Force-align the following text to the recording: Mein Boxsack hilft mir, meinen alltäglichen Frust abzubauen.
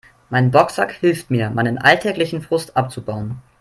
Mein 0.31 0.49
Boxsack 0.49 0.93
hilft 0.93 1.29
mir, 1.29 1.51
meinen 1.51 1.77
alltäglichen 1.77 2.41
Frust 2.41 2.75
abzubauen. 2.75 3.39